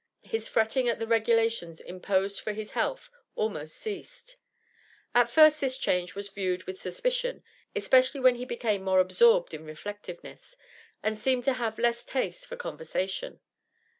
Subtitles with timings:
[0.23, 4.37] His fretting at the regulations imposed for his health almost ceased.
[5.13, 7.43] At first this change was viewed with suspicion,
[7.75, 10.57] especially when he became more absorbed in reflectiveness,
[11.03, 13.41] and seemed to have less taste for conversation.